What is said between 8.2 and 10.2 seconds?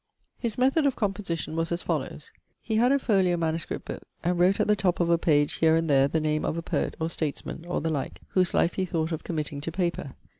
whose life he thought of committing to paper.